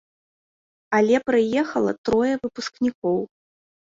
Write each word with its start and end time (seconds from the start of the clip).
Але 0.99 1.19
прыехала 1.27 1.91
трое 2.09 2.33
выпускнікоў. 2.45 3.17